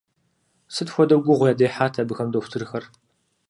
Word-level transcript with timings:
Сыт 0.73 0.89
хуэдэу 0.93 1.21
гугъу 1.25 1.49
ядехьат 1.53 1.93
абыхэм 2.01 2.27
дохутырхэр! 2.31 2.83